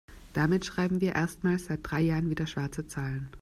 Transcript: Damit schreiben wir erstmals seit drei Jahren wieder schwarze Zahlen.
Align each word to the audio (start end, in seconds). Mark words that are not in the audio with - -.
Damit 0.33 0.65
schreiben 0.65 0.99
wir 0.99 1.13
erstmals 1.13 1.65
seit 1.65 1.81
drei 1.83 2.01
Jahren 2.01 2.31
wieder 2.31 2.47
schwarze 2.47 2.87
Zahlen. 2.87 3.29